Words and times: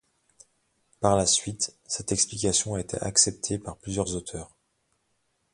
Par 0.99 1.15
la 1.15 1.27
suite 1.27 1.77
cette 1.85 2.11
explication 2.11 2.73
a 2.73 2.79
été 2.79 2.97
acceptée 3.03 3.59
par 3.59 3.77
plusieurs 3.77 4.15
auteurs. 4.15 4.49